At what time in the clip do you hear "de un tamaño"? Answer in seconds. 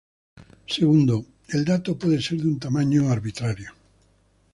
2.39-3.11